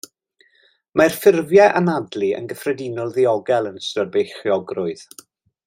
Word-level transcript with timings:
Mae'r 1.01 1.17
ffurfiau 1.25 1.75
anadlu 1.81 2.31
yn 2.39 2.49
gyffredinol 2.53 3.13
ddiogel 3.19 3.71
yn 3.73 3.79
ystod 3.83 4.13
beichiogrwydd. 4.17 5.05